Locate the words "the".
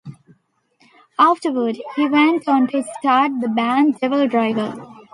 3.39-3.47